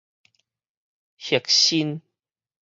[1.19, 2.01] 肉身